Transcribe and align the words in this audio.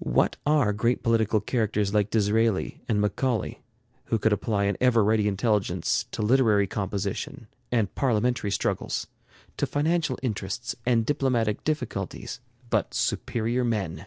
What 0.00 0.36
are 0.44 0.74
great 0.74 1.02
political 1.02 1.40
characters 1.40 1.94
like 1.94 2.10
Disraeli 2.10 2.82
and 2.90 3.00
Macaulay, 3.00 3.62
who 4.08 4.18
could 4.18 4.30
apply 4.30 4.64
an 4.64 4.76
ever 4.82 5.02
ready 5.02 5.26
intelligence 5.26 6.04
to 6.10 6.20
literary 6.20 6.66
composition 6.66 7.46
and 7.70 7.94
parliamentary 7.94 8.50
struggles, 8.50 9.06
to 9.56 9.66
financial 9.66 10.18
interests 10.22 10.76
and 10.84 11.06
diplomatic 11.06 11.64
difficulties, 11.64 12.38
but 12.68 12.92
superior 12.92 13.64
men? 13.64 14.04